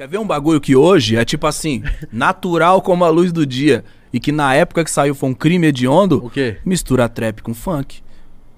Quer 0.00 0.08
ver 0.08 0.16
um 0.18 0.26
bagulho 0.26 0.58
que 0.62 0.74
hoje 0.74 1.14
é 1.14 1.26
tipo 1.26 1.46
assim, 1.46 1.82
natural 2.10 2.80
como 2.80 3.04
a 3.04 3.10
luz 3.10 3.32
do 3.32 3.44
dia. 3.44 3.84
E 4.10 4.18
que 4.18 4.32
na 4.32 4.54
época 4.54 4.82
que 4.82 4.90
saiu 4.90 5.14
foi 5.14 5.28
um 5.28 5.34
crime 5.34 5.66
hediondo. 5.66 6.24
O 6.24 6.30
quê? 6.30 6.56
Mistura 6.64 7.06
trap 7.06 7.42
com 7.42 7.52
funk. 7.52 7.98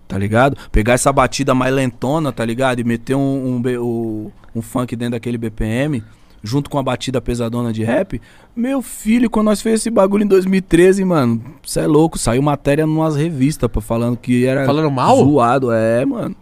Tá 0.07 0.17
ligado? 0.17 0.57
Pegar 0.71 0.93
essa 0.93 1.13
batida 1.13 1.53
mais 1.53 1.75
lentona, 1.75 2.31
tá 2.31 2.45
ligado? 2.45 2.79
E 2.79 2.85
meter 2.85 3.17
um, 3.17 3.57
um, 3.57 3.63
o- 3.81 4.33
um 4.55 4.63
funk 4.63 4.95
dentro 4.95 5.15
daquele 5.15 5.37
BPM, 5.37 6.05
junto 6.45 6.71
com 6.71 6.79
a 6.79 6.83
batida 6.85 7.21
pesadona 7.21 7.73
de 7.73 7.83
rap. 7.83 8.21
Meu 8.55 8.81
filho, 8.81 9.29
quando 9.29 9.47
nós 9.47 9.61
fez 9.61 9.81
esse 9.81 9.91
bagulho 9.91 10.23
em 10.23 10.29
2013, 10.29 11.05
mano, 11.05 11.43
cê 11.65 11.81
é 11.81 11.87
louco. 11.89 12.19
Saiu 12.19 12.41
matéria 12.41 12.87
numas 12.87 13.17
revistas, 13.17 13.69
falando 13.81 14.17
que 14.17 14.47
era. 14.47 14.65
Falando 14.65 14.93
mal? 14.93 15.17
Zoado, 15.17 15.73
é, 15.73 16.05
mano. 16.05 16.37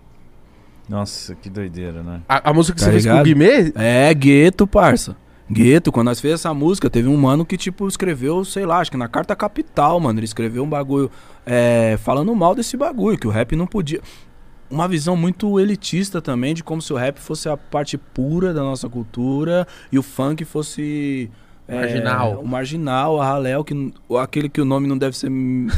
Nossa, 0.90 1.36
que 1.36 1.48
doideira, 1.48 2.02
né? 2.02 2.20
A, 2.28 2.50
a 2.50 2.52
música 2.52 2.76
que 2.76 2.80
Tá 2.84 2.86
você 2.86 2.90
fez 2.90 3.04
com 3.06 3.12
o 3.12 3.22
ligado? 3.22 3.24
Guimê? 3.24 3.72
É, 3.76 4.12
gueto, 4.12 4.66
parça. 4.66 5.16
Gueto, 5.48 5.92
quando 5.92 6.06
nós 6.06 6.18
fez 6.20 6.34
essa 6.34 6.52
música, 6.52 6.90
teve 6.90 7.06
um 7.08 7.16
mano 7.16 7.46
que, 7.46 7.56
tipo, 7.56 7.86
escreveu, 7.86 8.44
sei 8.44 8.66
lá, 8.66 8.78
acho 8.78 8.90
que 8.90 8.96
na 8.96 9.06
Carta 9.06 9.36
Capital, 9.36 10.00
mano. 10.00 10.18
Ele 10.18 10.24
escreveu 10.24 10.64
um 10.64 10.68
bagulho 10.68 11.08
é, 11.46 11.96
falando 12.02 12.34
mal 12.34 12.56
desse 12.56 12.76
bagulho, 12.76 13.16
que 13.16 13.28
o 13.28 13.30
rap 13.30 13.54
não 13.54 13.68
podia. 13.68 14.00
Uma 14.68 14.88
visão 14.88 15.16
muito 15.16 15.60
elitista 15.60 16.20
também, 16.20 16.54
de 16.54 16.64
como 16.64 16.82
se 16.82 16.92
o 16.92 16.96
rap 16.96 17.20
fosse 17.20 17.48
a 17.48 17.56
parte 17.56 17.96
pura 17.96 18.52
da 18.52 18.62
nossa 18.62 18.88
cultura 18.88 19.68
e 19.92 19.98
o 19.98 20.02
funk 20.02 20.44
fosse. 20.44 21.30
É, 21.70 21.74
Marginal. 21.76 22.40
o 22.40 22.48
marginal, 22.48 23.20
a 23.20 23.26
raléu, 23.26 23.62
que, 23.62 23.92
aquele 24.20 24.48
que 24.48 24.60
o 24.60 24.64
nome 24.64 24.88
não 24.88 24.98
deve 24.98 25.16
ser 25.16 25.30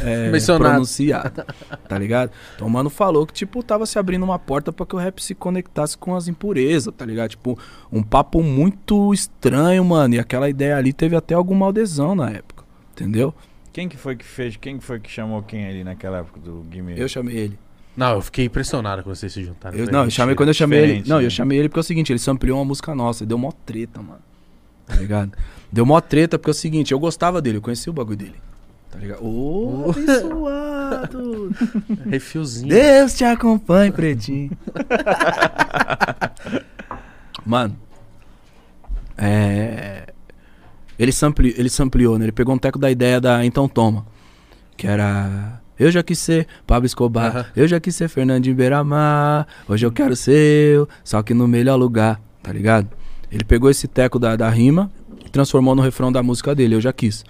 é, 0.03 0.31
pronunciado. 0.57 1.45
Tá 1.87 1.97
ligado? 1.97 2.31
Então 2.55 2.67
o 2.67 2.69
mano 2.69 2.89
falou 2.89 3.25
que, 3.25 3.33
tipo, 3.33 3.61
tava 3.61 3.85
se 3.85 3.99
abrindo 3.99 4.23
uma 4.23 4.39
porta 4.39 4.71
pra 4.71 4.85
que 4.85 4.95
o 4.95 4.99
rap 4.99 5.21
se 5.21 5.35
conectasse 5.35 5.97
com 5.97 6.15
as 6.15 6.27
impurezas, 6.27 6.93
tá 6.95 7.05
ligado? 7.05 7.31
Tipo, 7.31 7.57
um 7.91 8.01
papo 8.01 8.41
muito 8.41 9.13
estranho, 9.13 9.83
mano. 9.83 10.15
E 10.15 10.19
aquela 10.19 10.49
ideia 10.49 10.77
ali 10.77 10.93
teve 10.93 11.15
até 11.15 11.33
alguma 11.35 11.69
adesão 11.69 12.15
na 12.15 12.29
época. 12.29 12.63
Entendeu? 12.93 13.33
Quem 13.71 13.89
que 13.89 13.97
foi 13.97 14.15
que 14.15 14.25
fez? 14.25 14.55
Quem 14.55 14.77
que 14.77 14.83
foi 14.83 14.99
que 14.99 15.09
chamou 15.09 15.41
quem 15.41 15.65
ali 15.67 15.83
naquela 15.83 16.19
época 16.19 16.39
do 16.39 16.63
Guimê? 16.69 16.93
Eu 16.95 17.07
chamei 17.07 17.35
ele. 17.35 17.59
Não, 17.95 18.13
eu 18.13 18.21
fiquei 18.21 18.45
impressionado 18.45 19.03
quando 19.03 19.15
vocês 19.15 19.31
se 19.31 19.43
juntaram. 19.43 19.77
Eu- 19.77 19.91
não, 19.91 20.05
eu 20.05 20.09
chamei 20.11 20.35
quando 20.35 20.49
eu 20.49 20.53
chamei 20.53 20.79
ele. 20.79 21.03
Não, 21.07 21.19
né? 21.19 21.25
eu 21.25 21.29
chamei 21.29 21.59
ele 21.59 21.69
porque 21.69 21.79
é 21.79 21.81
o 21.81 21.83
seguinte, 21.83 22.11
ele 22.11 22.19
sampleou 22.19 22.57
uma 22.57 22.65
música 22.65 22.93
nossa, 22.95 23.23
e 23.23 23.27
deu 23.27 23.37
mó 23.37 23.51
treta, 23.65 24.01
mano. 24.01 24.21
Tá 24.85 24.95
ligado? 24.95 25.31
deu 25.71 25.85
mó 25.85 25.99
treta 25.99 26.37
porque 26.37 26.51
é 26.51 26.51
o 26.51 26.53
seguinte, 26.53 26.91
eu 26.91 26.99
gostava 26.99 27.41
dele, 27.41 27.57
eu 27.57 27.61
conheci 27.61 27.89
o 27.89 27.93
bagulho 27.93 28.17
dele. 28.17 28.35
Tá 28.91 28.99
ligado? 28.99 29.25
Ô, 29.25 29.89
abençoado. 29.89 31.51
Refilzinho. 32.07 32.69
Deus 32.69 33.15
te 33.15 33.23
acompanhe, 33.23 33.91
pretinho. 33.91 34.51
Mano, 37.43 37.75
é. 39.17 40.13
Ele, 40.97 41.11
sampli, 41.11 41.55
ele 41.57 41.69
sampleou, 41.69 42.19
né? 42.19 42.25
Ele 42.25 42.31
pegou 42.31 42.53
um 42.53 42.57
teco 42.57 42.77
da 42.77 42.91
ideia 42.91 43.19
da 43.19 43.43
Então 43.43 43.67
Toma. 43.67 44.05
Que 44.77 44.85
era. 44.87 45.59
Eu 45.77 45.89
já 45.89 46.03
quis 46.03 46.19
ser 46.19 46.47
Pablo 46.67 46.85
Escobar. 46.85 47.35
Aham. 47.35 47.45
Eu 47.55 47.67
já 47.67 47.79
quis 47.79 47.95
ser 47.95 48.07
Fernandinho 48.07 48.55
Beiramar. 48.55 49.47
Hoje 49.67 49.85
eu 49.85 49.91
quero 49.91 50.15
ser 50.15 50.75
eu, 50.75 50.87
só 51.03 51.23
que 51.23 51.33
no 51.33 51.47
melhor 51.47 51.77
lugar, 51.77 52.21
tá 52.43 52.53
ligado? 52.53 52.87
Ele 53.33 53.43
pegou 53.43 53.69
esse 53.69 53.87
teco 53.87 54.19
da, 54.19 54.35
da 54.35 54.47
rima 54.49 54.91
e 55.25 55.29
transformou 55.29 55.73
no 55.73 55.81
refrão 55.81 56.11
da 56.11 56.21
música 56.21 56.53
dele, 56.53 56.75
Eu 56.75 56.81
já 56.81 56.93
quis. 56.93 57.25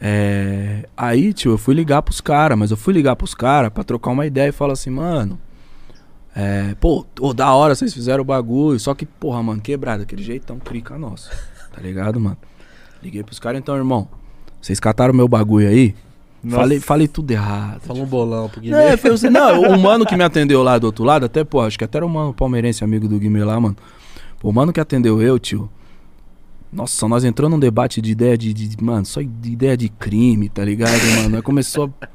É, 0.00 0.88
aí, 0.96 1.32
tio, 1.32 1.52
eu 1.52 1.58
fui 1.58 1.72
ligar 1.72 2.02
pros 2.02 2.20
caras, 2.20 2.58
mas 2.58 2.70
eu 2.72 2.76
fui 2.76 2.92
ligar 2.92 3.14
pros 3.14 3.32
caras 3.32 3.70
pra 3.70 3.84
trocar 3.84 4.10
uma 4.10 4.26
ideia 4.26 4.48
e 4.48 4.52
falar 4.52 4.72
assim, 4.72 4.90
mano. 4.90 5.38
É, 6.34 6.74
pô, 6.80 7.06
ô, 7.20 7.32
da 7.32 7.54
hora 7.54 7.76
vocês 7.76 7.94
fizeram 7.94 8.22
o 8.22 8.24
bagulho, 8.24 8.78
só 8.80 8.92
que, 8.92 9.06
porra, 9.06 9.40
mano, 9.40 9.60
quebrado, 9.60 10.02
aquele 10.02 10.22
jeitão 10.22 10.58
crica 10.58 10.98
nosso. 10.98 11.30
Tá 11.72 11.80
ligado, 11.80 12.20
mano? 12.20 12.36
Liguei 13.02 13.22
pros 13.22 13.38
caras, 13.38 13.60
então, 13.60 13.76
irmão. 13.76 14.08
Vocês 14.60 14.80
cataram 14.80 15.14
meu 15.14 15.28
bagulho 15.28 15.68
aí? 15.68 15.94
Nossa. 16.42 16.56
Falei, 16.56 16.80
falei 16.80 17.08
tudo 17.08 17.30
errado. 17.30 17.80
Falou 17.80 18.02
um 18.02 18.06
bolão 18.06 18.48
pro 18.48 18.60
Guimê. 18.60 18.76
É, 18.76 18.92
assim, 18.92 19.30
não, 19.30 19.62
o 19.62 19.78
mano 19.78 20.04
que 20.04 20.16
me 20.16 20.24
atendeu 20.24 20.62
lá 20.62 20.78
do 20.78 20.84
outro 20.84 21.04
lado, 21.04 21.24
até, 21.24 21.44
pô, 21.44 21.60
acho 21.60 21.78
que 21.78 21.84
até 21.84 21.98
era 21.98 22.06
o 22.06 22.08
mano 22.08 22.34
palmeirense, 22.34 22.82
amigo 22.84 23.08
do 23.08 23.18
Guimê 23.18 23.44
lá, 23.44 23.58
mano. 23.58 23.76
O 24.44 24.52
mano 24.52 24.72
que 24.72 24.80
atendeu 24.80 25.22
eu, 25.22 25.38
tio. 25.38 25.70
Nossa, 26.70 27.08
nós 27.08 27.24
entramos 27.24 27.52
num 27.52 27.58
debate 27.58 28.02
de 28.02 28.10
ideia 28.10 28.36
de, 28.36 28.52
de- 28.52 28.82
Mano, 28.84 29.06
só 29.06 29.20
de 29.22 29.50
ideia 29.50 29.76
de 29.76 29.88
crime, 29.88 30.48
tá 30.48 30.62
ligado, 30.64 31.00
mano? 31.22 31.36
Aí 31.36 31.42
começou. 31.42 31.90
a- 32.02 32.08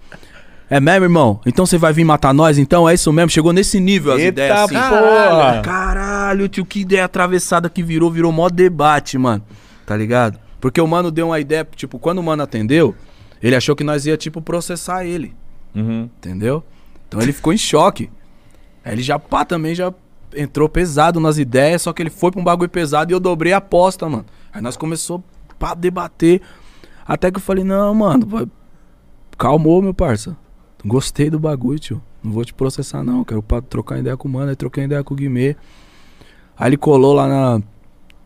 É 0.70 0.80
mesmo, 0.80 1.06
irmão? 1.06 1.42
Então 1.46 1.66
você 1.66 1.78
vai 1.78 1.92
vir 1.92 2.04
matar 2.04 2.32
nós? 2.34 2.58
Então 2.60 2.88
é 2.88 2.94
isso 2.94 3.12
mesmo? 3.12 3.32
Chegou 3.32 3.52
nesse 3.52 3.80
nível 3.80 4.12
as 4.14 4.20
Eita 4.20 4.30
ideias 4.44 4.60
assim. 4.60 4.74
porra! 4.76 5.62
Caralho, 5.64 6.48
tio, 6.48 6.64
que 6.66 6.82
ideia 6.82 7.06
atravessada 7.06 7.68
que 7.70 7.82
virou, 7.82 8.12
virou 8.12 8.32
mó 8.32 8.48
debate, 8.50 9.18
mano. 9.18 9.44
Tá 9.86 9.98
ligado? 9.98 10.38
Porque 10.62 10.80
o 10.80 10.86
mano 10.86 11.10
deu 11.10 11.28
uma 11.28 11.40
ideia, 11.40 11.68
tipo, 11.76 11.98
quando 11.98 12.20
o 12.20 12.24
mano 12.24 12.44
atendeu, 12.44 12.94
ele 13.42 13.56
achou 13.56 13.76
que 13.76 13.84
nós 13.84 14.06
ia, 14.06 14.16
tipo, 14.18 14.40
processar 14.42 15.04
ele. 15.06 15.34
Uhum. 15.74 16.04
Entendeu? 16.18 16.64
Então 17.08 17.20
ele 17.22 17.32
ficou 17.34 17.52
em 17.54 17.58
choque. 17.58 18.10
Aí 18.86 18.94
ele 18.94 19.02
já 19.02 19.18
pá 19.18 19.44
também 19.44 19.74
já 19.74 19.92
entrou 20.36 20.70
pesado 20.70 21.20
nas 21.20 21.38
ideias, 21.38 21.82
só 21.82 21.94
que 21.94 22.02
ele 22.02 22.10
foi 22.10 22.32
pra 22.32 22.40
um 22.40 22.44
bagulho 22.44 22.70
pesado 22.70 23.12
e 23.12 23.14
eu 23.14 23.20
dobrei 23.20 23.54
a 23.54 23.58
aposta, 23.58 24.08
mano. 24.08 24.26
Aí 24.54 24.62
nós 24.62 24.78
começou 24.78 25.24
a 25.60 25.74
debater. 25.74 26.42
Até 27.06 27.32
que 27.32 27.38
eu 27.38 27.42
falei, 27.42 27.64
não, 27.64 27.94
mano, 27.94 28.50
calmou, 29.38 29.82
meu 29.82 29.94
parça. 29.94 30.38
Gostei 30.86 31.30
do 31.30 31.40
bagulho, 31.40 31.80
tio. 31.80 32.02
Não 32.24 32.32
vou 32.32 32.44
te 32.44 32.54
processar, 32.54 33.04
não. 33.04 33.24
Quero 33.24 33.42
pra 33.42 33.62
trocar 33.62 34.00
ideia 34.00 34.16
com 34.16 34.28
o 34.28 34.32
mano. 34.32 34.50
Aí 34.50 34.56
troquei 34.56 34.84
ideia 34.84 35.04
com 35.04 35.14
o 35.14 35.18
Guimê. 35.18 35.56
Aí 36.58 36.70
ele 36.70 36.78
colou 36.78 37.14
lá 37.14 37.28
na, 37.28 37.62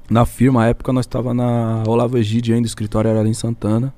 na 0.09 0.25
firma. 0.25 0.61
Na 0.61 0.67
época 0.67 0.91
nós 0.91 1.05
tava 1.05 1.33
na 1.33 1.83
Olavo 1.87 2.17
Egídio 2.17 2.55
ainda, 2.55 2.65
o 2.65 2.67
escritório 2.67 3.09
era 3.09 3.19
ali 3.19 3.29
em 3.29 3.33
Santana. 3.33 3.93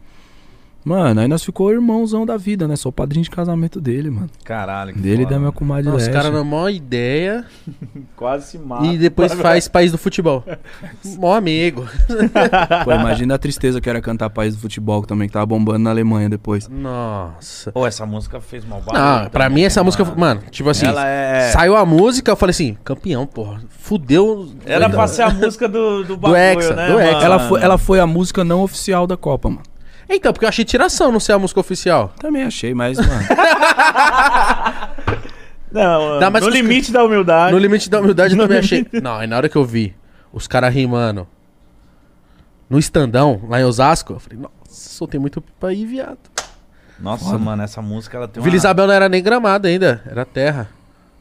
Mano, 0.85 1.19
aí 1.19 1.27
nós 1.27 1.43
ficou 1.43 1.71
irmãozão 1.73 2.27
da 2.27 2.37
vida, 2.37 2.67
né? 2.67 2.75
Sou 2.75 2.91
o 2.91 2.93
padrinho 2.93 3.23
de 3.23 3.29
casamento 3.31 3.81
dele, 3.81 4.11
mano. 4.11 4.29
Caralho. 4.43 4.93
que 4.93 4.99
Dele 4.99 5.15
e 5.15 5.23
foda. 5.23 5.33
da 5.33 5.39
minha 5.39 5.51
comadre 5.51 5.89
Nossa, 5.89 6.05
os 6.05 6.13
caras 6.13 6.31
na 6.31 6.43
maior 6.43 6.69
ideia 6.69 7.43
Quase 8.15 8.45
se 8.51 8.57
mata. 8.59 8.85
e 8.85 8.95
depois 8.95 9.33
faz 9.33 9.67
País 9.67 9.91
do 9.91 9.97
Futebol. 9.97 10.43
Mó 11.17 11.33
amigo. 11.33 11.87
Pô, 12.85 12.91
imagina 12.93 13.33
a 13.33 13.37
tristeza 13.39 13.81
que 13.81 13.89
era 13.89 13.99
cantar 13.99 14.29
País 14.29 14.53
do 14.55 14.61
Futebol, 14.61 15.01
que 15.01 15.07
também 15.07 15.27
que 15.27 15.33
tava 15.33 15.45
bombando 15.47 15.79
na 15.79 15.89
Alemanha 15.89 16.29
depois. 16.29 16.67
Nossa. 16.69 17.71
Pô, 17.71 17.87
essa 17.87 18.05
música 18.05 18.39
fez 18.39 18.63
mal 18.63 18.79
barulho. 18.81 19.03
Não, 19.23 19.29
pra 19.31 19.45
também, 19.45 19.55
mim 19.63 19.65
essa 19.65 19.79
mano. 19.79 19.85
música, 19.87 20.05
mano, 20.15 20.41
tipo 20.51 20.69
assim, 20.69 20.85
Ela 20.85 21.07
é. 21.07 21.49
saiu 21.51 21.75
a 21.75 21.83
música, 21.83 22.31
eu 22.31 22.35
falei 22.35 22.51
assim, 22.51 22.77
campeão, 22.83 23.25
porra. 23.25 23.59
Fudeu. 23.79 24.49
Era 24.65 24.87
pra 24.87 25.07
ser 25.07 25.23
a 25.23 25.29
música 25.31 25.67
do, 25.67 26.03
do 26.03 26.15
bagulho, 26.15 26.37
Hexa, 26.39 26.75
né? 26.75 26.87
do 26.91 26.99
Hexa. 26.99 27.11
mano? 27.13 27.25
Ela 27.25 27.39
foi, 27.39 27.61
ela 27.63 27.77
foi 27.79 27.99
a 27.99 28.05
música 28.05 28.43
não 28.43 28.61
oficial 28.61 29.07
da 29.07 29.17
Copa, 29.17 29.49
mano. 29.49 29.63
Então, 30.09 30.31
porque 30.31 30.45
eu 30.45 30.49
achei 30.49 30.63
tiração 30.65 31.11
não 31.11 31.19
ser 31.19 31.33
a 31.33 31.39
música 31.39 31.59
oficial. 31.59 32.13
Também 32.19 32.43
achei, 32.43 32.73
mas, 32.73 32.97
mano. 32.97 33.09
Não, 35.71 36.19
Dá 36.19 36.29
mais 36.29 36.43
no 36.45 36.49
os- 36.51 36.55
limite 36.55 36.91
da 36.91 37.03
humildade. 37.03 37.51
No 37.51 37.59
limite 37.59 37.89
da 37.89 37.99
humildade 37.99 38.33
eu 38.33 38.39
também 38.41 38.59
achei. 38.59 38.85
Não, 39.01 39.15
aí 39.15 39.27
na 39.27 39.35
hora 39.37 39.49
que 39.49 39.57
eu 39.57 39.65
vi 39.65 39.93
os 40.31 40.47
caras 40.47 40.73
rimando 40.73 41.27
no 42.69 42.79
estandão, 42.79 43.41
lá 43.49 43.59
em 43.59 43.63
Osasco, 43.65 44.13
eu 44.13 44.19
falei, 44.19 44.39
nossa, 44.39 44.53
soltei 44.69 45.19
muito 45.19 45.41
pra 45.59 45.73
ir, 45.73 45.85
viado. 45.85 46.17
Nossa, 46.99 47.37
mano, 47.37 47.61
essa 47.61 47.81
música 47.81 48.15
ela 48.17 48.27
tem 48.27 48.39
uma... 48.39 48.45
Vila 48.45 48.55
Isabel 48.55 48.87
não 48.87 48.93
era 48.93 49.09
nem 49.09 49.21
gramado 49.21 49.67
ainda, 49.67 50.01
era 50.09 50.23
terra. 50.23 50.69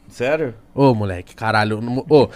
Sério? 0.07 0.55
Ô, 0.73 0.93
moleque, 0.95 1.35
caralho. 1.35 1.81
não- 1.81 2.05
Ô, 2.09 2.29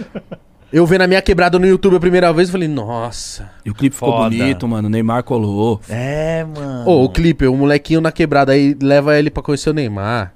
eu 0.72 0.85
vendo 0.85 1.02
a 1.02 1.07
minha 1.07 1.22
quebrada 1.22 1.57
no 1.57 1.66
YouTube 1.68 1.96
a 1.96 2.00
primeira 2.00 2.31
vez, 2.31 2.47
eu 2.50 2.53
falei, 2.53 2.68
nossa. 2.68 3.50
E 3.66 3.69
o 3.69 3.74
clipe 3.75 3.96
ficou 3.96 4.12
Foda. 4.12 4.30
bonito, 4.35 4.68
mano. 4.68 4.88
O 4.88 4.91
Neymar 4.91 5.24
colou. 5.24 5.81
É, 5.90 6.44
mano. 6.46 6.88
Ô, 6.90 7.03
o 7.06 7.09
clipe, 7.09 7.46
o 7.47 7.56
molequinho 7.56 8.02
na 8.02 8.12
quebrada 8.12 8.52
aí 8.52 8.75
leva 8.81 9.18
ele 9.18 9.30
pra 9.30 9.41
conhecer 9.44 9.69
o 9.69 9.74
Neymar. 9.74 10.34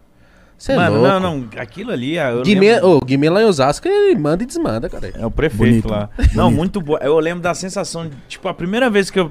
Você 0.58 0.72
é 0.72 0.76
Mano, 0.78 0.96
louco. 1.02 1.08
não, 1.20 1.20
não. 1.20 1.50
Aquilo 1.60 1.92
ali, 1.92 2.18
ah, 2.18 2.32
eu 2.32 2.44
Guimê, 2.44 2.76
lembro- 2.76 2.90
ô, 2.92 3.00
Guimê 3.02 3.30
lá 3.30 3.42
em 3.42 3.46
Osasco, 3.46 3.86
ele 3.88 4.18
manda 4.18 4.44
e 4.44 4.46
desmanda, 4.46 4.88
cara. 4.88 5.12
É 5.14 5.26
o 5.26 5.32
prefeito 5.32 5.60
Bonito. 5.88 5.90
lá. 5.90 6.10
Não, 6.34 6.50
muito 6.50 6.80
boa. 6.80 7.00
Eu 7.04 7.20
lembro 7.20 7.42
da 7.44 7.54
sensação 7.54 8.08
de, 8.08 8.16
tipo, 8.30 8.48
a 8.48 8.53
primeira 8.53 8.90
vez 8.90 9.09
que 9.12 9.20
eu 9.20 9.29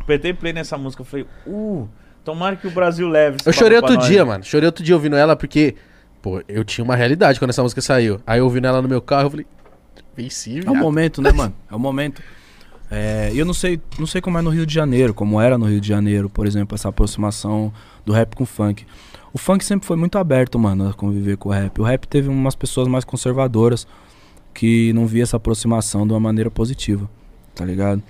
apertei 0.00 0.32
play 0.34 0.52
nessa 0.52 0.76
música, 0.76 1.02
eu 1.02 1.06
falei, 1.06 1.24
uh, 1.46 1.88
tomara 2.24 2.56
que 2.56 2.66
o 2.66 2.70
Brasil 2.72 3.08
leve. 3.08 3.36
Eu 3.46 3.52
chorei 3.52 3.76
outro 3.78 3.96
dia, 3.96 4.24
mano. 4.24 4.42
Chorei 4.42 4.66
outro 4.66 4.82
dia 4.82 4.94
ouvindo 4.96 5.14
ela 5.14 5.36
porque, 5.36 5.76
pô, 6.20 6.42
eu 6.48 6.64
tinha 6.64 6.84
uma 6.84 6.96
realidade 6.96 7.38
quando 7.38 7.50
essa 7.50 7.62
música 7.62 7.80
saiu. 7.80 8.18
Aí 8.26 8.40
eu 8.40 8.44
ouvindo 8.44 8.66
ela 8.66 8.82
no 8.82 8.88
meu 8.88 9.00
carro, 9.00 9.26
eu 9.26 9.30
falei, 9.30 9.46
venci, 10.16 10.60
É 10.64 10.70
o 10.70 10.74
momento, 10.74 11.20
né, 11.22 11.32
mano? 11.32 11.54
É 11.70 11.74
o 11.74 11.78
momento. 11.78 12.22
É, 12.90 13.32
eu 13.34 13.44
não 13.46 13.54
sei, 13.54 13.80
não 13.98 14.06
sei 14.06 14.20
como 14.20 14.38
é 14.38 14.42
no 14.42 14.50
Rio 14.50 14.66
de 14.66 14.74
Janeiro, 14.74 15.14
como 15.14 15.40
era 15.40 15.56
no 15.56 15.66
Rio 15.66 15.80
de 15.80 15.88
Janeiro, 15.88 16.28
por 16.28 16.46
exemplo, 16.46 16.74
essa 16.74 16.88
aproximação 16.88 17.72
do 18.04 18.12
rap 18.12 18.34
com 18.36 18.44
o 18.44 18.46
funk. 18.46 18.84
O 19.32 19.38
funk 19.38 19.64
sempre 19.64 19.86
foi 19.86 19.96
muito 19.96 20.18
aberto, 20.18 20.58
mano, 20.58 20.88
a 20.88 20.92
conviver 20.92 21.38
com 21.38 21.48
o 21.48 21.52
rap. 21.52 21.80
O 21.80 21.84
rap 21.84 22.06
teve 22.06 22.28
umas 22.28 22.54
pessoas 22.54 22.86
mais 22.86 23.04
conservadoras 23.04 23.86
que 24.52 24.92
não 24.92 25.06
via 25.06 25.22
essa 25.22 25.38
aproximação 25.38 26.06
de 26.06 26.12
uma 26.12 26.20
maneira 26.20 26.50
positiva, 26.50 27.08
tá 27.54 27.64
ligado? 27.64 28.02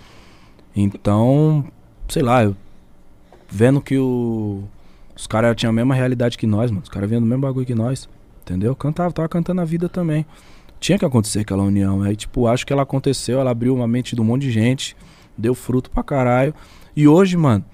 Então, 0.74 1.64
sei 2.08 2.22
lá, 2.22 2.42
eu 2.42 2.56
vendo 3.48 3.80
que 3.80 3.98
o, 3.98 4.64
os 5.14 5.26
caras 5.26 5.54
tinham 5.54 5.70
a 5.70 5.72
mesma 5.72 5.94
realidade 5.94 6.36
que 6.36 6.46
nós, 6.46 6.70
mano. 6.70 6.82
Os 6.82 6.88
caras 6.88 7.08
vendo 7.08 7.22
o 7.22 7.26
mesmo 7.26 7.42
bagulho 7.42 7.66
que 7.66 7.74
nós, 7.74 8.08
entendeu? 8.42 8.74
Cantava, 8.74 9.12
tava 9.12 9.28
cantando 9.28 9.60
a 9.60 9.64
vida 9.64 9.88
também. 9.88 10.26
Tinha 10.82 10.98
que 10.98 11.04
acontecer 11.04 11.38
aquela 11.38 11.62
união. 11.62 12.02
Aí, 12.02 12.16
tipo, 12.16 12.48
acho 12.48 12.66
que 12.66 12.72
ela 12.72 12.82
aconteceu, 12.82 13.38
ela 13.38 13.52
abriu 13.52 13.72
uma 13.72 13.86
mente 13.86 14.16
de 14.16 14.20
um 14.20 14.24
monte 14.24 14.42
de 14.42 14.50
gente, 14.50 14.96
deu 15.38 15.54
fruto 15.54 15.88
pra 15.88 16.02
caralho. 16.02 16.52
E 16.96 17.06
hoje, 17.06 17.36
mano, 17.36 17.64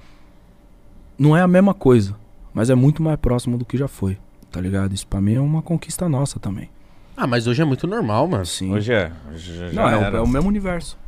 não 1.18 1.34
é 1.34 1.40
a 1.40 1.48
mesma 1.48 1.72
coisa, 1.72 2.14
mas 2.52 2.68
é 2.68 2.74
muito 2.74 3.02
mais 3.02 3.18
próximo 3.18 3.56
do 3.56 3.64
que 3.64 3.78
já 3.78 3.88
foi, 3.88 4.18
tá 4.52 4.60
ligado? 4.60 4.94
Isso 4.94 5.06
pra 5.06 5.22
mim 5.22 5.36
é 5.36 5.40
uma 5.40 5.62
conquista 5.62 6.06
nossa 6.06 6.38
também. 6.38 6.68
Ah, 7.16 7.26
mas 7.26 7.46
hoje 7.46 7.62
é 7.62 7.64
muito 7.64 7.86
normal, 7.86 8.28
mano. 8.28 8.44
Sim. 8.44 8.70
Hoje 8.72 8.92
é. 8.92 9.10
Hoje 9.32 9.56
já 9.56 9.72
não, 9.72 9.88
é 9.88 9.96
o, 10.12 10.16
é 10.18 10.20
o 10.20 10.28
mesmo 10.28 10.46
universo. 10.48 10.98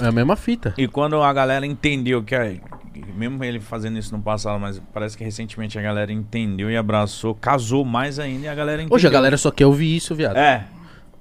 É 0.00 0.04
é 0.04 0.08
a 0.08 0.12
mesma 0.12 0.36
fita. 0.36 0.72
E 0.78 0.86
quando 0.86 1.20
a 1.20 1.32
galera 1.32 1.66
entendeu 1.66 2.22
que, 2.22 2.32
é- 2.36 2.60
mesmo 3.16 3.42
ele 3.42 3.58
fazendo 3.58 3.98
isso 3.98 4.16
no 4.16 4.22
passado, 4.22 4.60
mas 4.60 4.80
parece 4.92 5.18
que 5.18 5.24
recentemente 5.24 5.76
a 5.76 5.82
galera 5.82 6.12
entendeu 6.12 6.70
e 6.70 6.76
abraçou, 6.76 7.34
casou 7.34 7.84
mais 7.84 8.20
ainda 8.20 8.46
e 8.46 8.48
a 8.48 8.54
galera 8.54 8.82
entendeu. 8.82 8.94
Hoje 8.94 9.08
a 9.08 9.10
galera 9.10 9.36
só 9.36 9.50
quer 9.50 9.66
ouvir 9.66 9.96
isso, 9.96 10.14
viado. 10.14 10.36
É. 10.36 10.64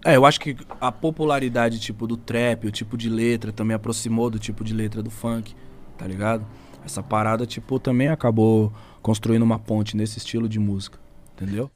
É, 0.05 0.17
eu 0.17 0.25
acho 0.25 0.39
que 0.39 0.55
a 0.81 0.91
popularidade, 0.91 1.79
tipo, 1.79 2.05
do 2.05 2.17
trap, 2.17 2.67
o 2.67 2.71
tipo 2.71 2.97
de 2.97 3.09
letra, 3.09 3.53
também 3.53 3.73
aproximou 3.73 4.29
do 4.29 4.37
tipo 4.37 4.63
de 4.63 4.73
letra 4.73 5.01
do 5.01 5.09
funk, 5.09 5.55
tá 5.97 6.05
ligado? 6.05 6.45
Essa 6.85 7.01
parada, 7.01 7.45
tipo, 7.45 7.79
também 7.79 8.09
acabou 8.09 8.73
construindo 9.01 9.43
uma 9.43 9.57
ponte 9.57 9.95
nesse 9.95 10.17
estilo 10.17 10.49
de 10.49 10.59
música, 10.59 10.99
entendeu? 11.33 11.71